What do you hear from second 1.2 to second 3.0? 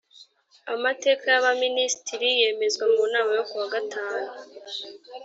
y’ abaminisitiri yemezwa